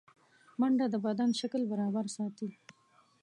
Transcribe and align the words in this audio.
منډه 0.59 0.85
د 0.93 0.95
بدن 1.05 1.29
شکل 1.39 1.61
برابر 1.71 2.05
ساتي 2.15 2.49